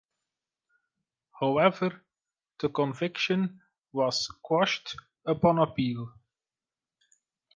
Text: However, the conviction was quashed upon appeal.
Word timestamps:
However, 1.39 2.01
the 2.59 2.69
conviction 2.69 3.61
was 3.93 4.29
quashed 4.41 4.95
upon 5.27 5.59
appeal. 5.59 6.11